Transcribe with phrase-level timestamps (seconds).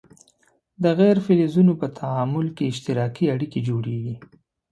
[0.83, 4.15] د غیر فلزونو په تعامل کې اشتراکي اړیکې جوړیږي.